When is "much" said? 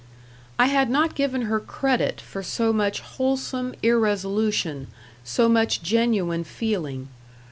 2.73-3.01, 5.47-5.83